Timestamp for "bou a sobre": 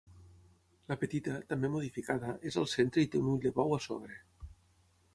3.63-4.21